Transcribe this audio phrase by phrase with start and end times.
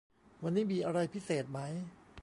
[0.43, 1.59] วันนี้มีอะไรพิเศษไหม